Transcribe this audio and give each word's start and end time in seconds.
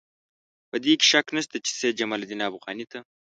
په 0.69 0.77
دې 0.83 0.93
کې 0.99 1.05
شک 1.11 1.25
نشته 1.35 1.57
چې 1.65 1.71
سید 1.79 1.93
جمال 1.99 2.21
الدین 2.21 2.41
افغاني 2.49 2.85
ته. 2.91 2.99